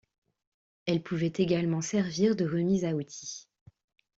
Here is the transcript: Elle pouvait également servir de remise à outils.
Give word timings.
Elle 0.87 1.03
pouvait 1.03 1.31
également 1.35 1.81
servir 1.81 2.35
de 2.35 2.43
remise 2.45 2.85
à 2.85 2.95
outils. 2.95 3.47